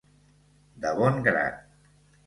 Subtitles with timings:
[0.87, 1.63] De bon grat.